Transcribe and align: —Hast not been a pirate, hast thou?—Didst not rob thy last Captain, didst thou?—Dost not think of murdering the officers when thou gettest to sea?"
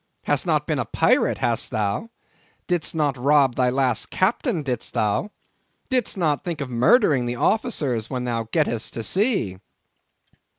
—Hast 0.23 0.47
not 0.47 0.65
been 0.65 0.79
a 0.79 0.85
pirate, 0.85 1.37
hast 1.37 1.69
thou?—Didst 1.69 2.95
not 2.95 3.15
rob 3.23 3.53
thy 3.53 3.69
last 3.69 4.09
Captain, 4.09 4.63
didst 4.63 4.95
thou?—Dost 4.95 6.17
not 6.17 6.43
think 6.43 6.59
of 6.59 6.71
murdering 6.71 7.27
the 7.27 7.35
officers 7.35 8.09
when 8.09 8.23
thou 8.23 8.49
gettest 8.51 8.95
to 8.95 9.03
sea?" 9.03 9.59